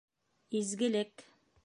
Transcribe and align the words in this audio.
Изгелек 0.57 1.15